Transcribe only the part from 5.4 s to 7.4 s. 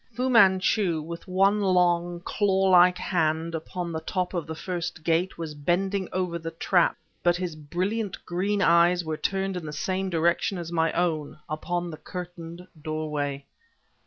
bending over the trap, but